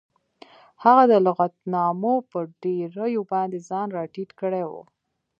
[0.83, 4.71] هغه د لغتنامو په ډیریو باندې ځان راټیټ کړی و